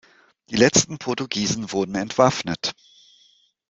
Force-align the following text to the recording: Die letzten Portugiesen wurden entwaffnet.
Die 0.49 0.55
letzten 0.55 0.97
Portugiesen 0.97 1.71
wurden 1.71 1.93
entwaffnet. 1.93 2.71